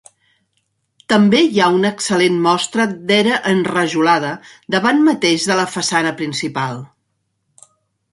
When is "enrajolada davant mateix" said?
3.51-5.45